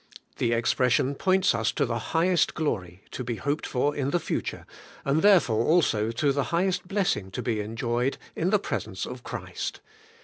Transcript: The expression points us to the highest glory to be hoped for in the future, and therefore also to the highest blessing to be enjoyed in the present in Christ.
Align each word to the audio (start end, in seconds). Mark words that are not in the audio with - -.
The 0.37 0.51
expression 0.53 1.13
points 1.13 1.53
us 1.53 1.71
to 1.73 1.85
the 1.85 1.99
highest 1.99 2.55
glory 2.55 3.03
to 3.11 3.23
be 3.23 3.35
hoped 3.35 3.67
for 3.67 3.95
in 3.95 4.09
the 4.09 4.19
future, 4.19 4.65
and 5.05 5.21
therefore 5.21 5.63
also 5.65 6.09
to 6.09 6.31
the 6.31 6.45
highest 6.45 6.87
blessing 6.87 7.29
to 7.29 7.43
be 7.43 7.59
enjoyed 7.59 8.17
in 8.35 8.49
the 8.49 8.57
present 8.57 9.05
in 9.05 9.17
Christ. 9.19 9.79